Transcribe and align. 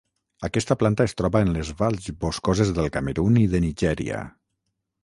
Aquesta 0.47 0.77
planta 0.83 1.05
es 1.09 1.13
troba 1.21 1.41
en 1.47 1.51
les 1.57 1.69
valls 1.83 2.09
boscoses 2.25 2.73
del 2.79 2.91
Camerun 2.99 3.39
i 3.45 3.47
de 3.55 3.63
Nigèria. 3.69 4.27